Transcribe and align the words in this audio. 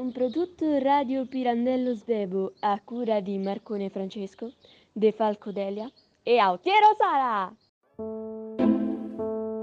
un 0.00 0.12
prodotto 0.12 0.78
Radio 0.78 1.26
Pirandello 1.26 1.94
Svebo 1.94 2.54
a 2.60 2.80
cura 2.82 3.20
di 3.20 3.36
Marcone 3.36 3.90
Francesco, 3.90 4.50
De 4.90 5.12
Falco 5.12 5.52
Delia 5.52 5.90
e 6.22 6.38
Autiero 6.38 6.96
Sara. 6.96 7.54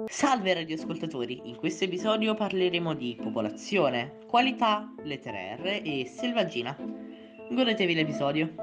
Salve 0.05 0.54
radioascoltatori, 0.54 1.42
in 1.46 1.55
questo 1.55 1.86
episodio 1.86 2.36
parleremo 2.36 2.94
di 2.94 3.18
popolazione, 3.20 4.20
qualità, 4.28 4.94
lettere 5.02 5.58
R 5.60 5.82
e 5.84 6.05
selvaggina. 6.05 6.78
Godetevi 7.50 7.96
l'episodio. 7.96 8.54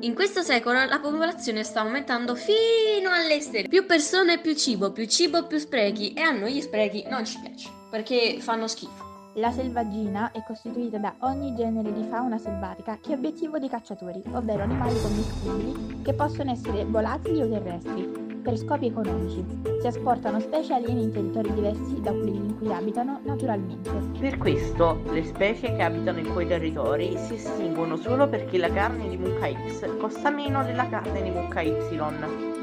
In 0.00 0.14
questo 0.14 0.40
secolo 0.40 0.86
la 0.86 1.00
popolazione 1.00 1.64
sta 1.64 1.82
aumentando 1.82 2.34
fino 2.34 3.10
all'estero. 3.10 3.68
Più 3.68 3.84
persone, 3.84 4.40
più 4.40 4.54
cibo, 4.54 4.90
più 4.90 5.04
cibo, 5.04 5.46
più 5.46 5.58
sprechi 5.58 6.14
e 6.14 6.22
a 6.22 6.30
noi 6.30 6.54
gli 6.54 6.60
sprechi 6.62 7.04
non 7.08 7.26
ci 7.26 7.38
piacciono 7.40 7.88
perché 7.90 8.38
fanno 8.40 8.66
schifo. 8.66 9.13
La 9.36 9.50
selvaggina 9.50 10.30
è 10.30 10.44
costituita 10.46 10.98
da 10.98 11.12
ogni 11.20 11.56
genere 11.56 11.92
di 11.92 12.04
fauna 12.04 12.38
selvatica 12.38 12.98
che 13.00 13.12
è 13.12 13.16
obiettivo 13.16 13.58
dei 13.58 13.68
cacciatori, 13.68 14.22
ovvero 14.30 14.62
animali 14.62 14.94
commestibili 15.00 16.02
che 16.02 16.14
possono 16.14 16.52
essere 16.52 16.84
volatili 16.84 17.42
o 17.42 17.48
terrestri, 17.48 18.04
per 18.40 18.56
scopi 18.56 18.86
economici. 18.86 19.44
Si 19.80 19.86
esportano 19.88 20.38
specie 20.38 20.74
aliene 20.74 21.00
in 21.00 21.10
territori 21.10 21.52
diversi 21.52 22.00
da 22.00 22.12
quelli 22.12 22.36
in 22.36 22.58
cui 22.58 22.72
abitano 22.72 23.22
naturalmente. 23.24 23.90
Per 24.20 24.38
questo 24.38 25.00
le 25.10 25.24
specie 25.24 25.74
che 25.74 25.82
abitano 25.82 26.20
in 26.20 26.32
quei 26.32 26.46
territori 26.46 27.16
si 27.18 27.34
estinguono 27.34 27.96
solo 27.96 28.28
perché 28.28 28.56
la 28.56 28.70
carne 28.70 29.08
di 29.08 29.16
mucca 29.16 29.48
X 29.48 29.96
costa 29.98 30.30
meno 30.30 30.62
della 30.62 30.88
carne 30.88 31.22
di 31.22 31.30
mucca 31.30 31.60
Y. 31.60 32.53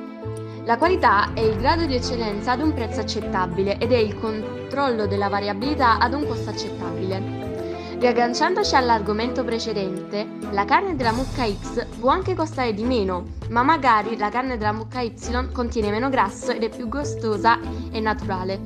La 0.65 0.77
qualità 0.77 1.33
è 1.33 1.39
il 1.39 1.57
grado 1.57 1.85
di 1.85 1.95
eccellenza 1.95 2.51
ad 2.51 2.61
un 2.61 2.73
prezzo 2.73 2.99
accettabile 2.99 3.77
ed 3.79 3.91
è 3.91 3.97
il 3.97 4.19
controllo 4.19 5.07
della 5.07 5.27
variabilità 5.27 5.97
ad 5.97 6.13
un 6.13 6.27
costo 6.27 6.51
accettabile. 6.51 7.49
Riagganciandoci 7.97 8.75
all'argomento 8.75 9.43
precedente, 9.43 10.27
la 10.51 10.65
carne 10.65 10.95
della 10.95 11.11
mucca 11.11 11.45
X 11.47 11.85
può 11.99 12.09
anche 12.09 12.35
costare 12.35 12.73
di 12.73 12.83
meno, 12.83 13.25
ma 13.49 13.63
magari 13.63 14.17
la 14.17 14.29
carne 14.29 14.57
della 14.57 14.71
mucca 14.71 15.01
Y 15.01 15.13
contiene 15.51 15.89
meno 15.89 16.09
grasso 16.09 16.51
ed 16.51 16.63
è 16.63 16.69
più 16.69 16.87
gustosa 16.87 17.59
e 17.91 17.99
naturale. 17.99 18.59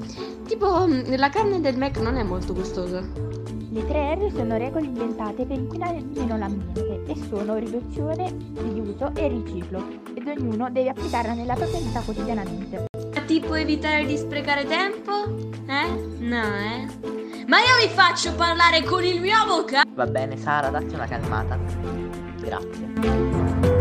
Tipo, 0.45 0.85
mm, 0.87 1.15
la 1.15 1.29
carne 1.29 1.59
del 1.59 1.77
Mac 1.77 1.97
non 1.97 2.17
è 2.17 2.23
molto 2.23 2.53
gustosa. 2.53 3.03
Le 3.75 3.85
tre 3.87 4.15
R 4.15 4.31
sono 4.33 4.55
regole 4.55 4.85
inventate 4.85 5.45
per 5.45 5.57
inquinare 5.57 6.01
meno 6.01 6.37
l'ambiente 6.37 7.11
e 7.11 7.15
sono 7.27 7.57
riduzione, 7.57 8.33
riuso 8.53 9.11
e 9.13 9.27
riciclo, 9.27 9.85
ed 10.15 10.25
ognuno 10.25 10.69
deve 10.71 10.91
applicarla 10.91 11.33
nella 11.33 11.55
propria 11.55 11.81
vita 11.81 11.99
quotidianamente. 11.99 12.85
Tipo 13.25 13.53
evitare 13.55 14.05
di 14.05 14.15
sprecare 14.15 14.63
tempo? 14.63 15.25
Eh? 15.67 15.89
No, 16.19 16.41
eh? 16.41 16.87
Ma 17.47 17.57
io 17.57 17.85
vi 17.85 17.93
faccio 17.93 18.33
parlare 18.35 18.81
con 18.81 19.03
il 19.03 19.19
mio 19.19 19.35
avvocato! 19.35 19.89
Va 19.93 20.05
bene 20.05 20.37
Sara, 20.37 20.69
datti 20.69 20.93
una 20.93 21.07
calmata. 21.07 21.59
Grazie. 22.39 23.74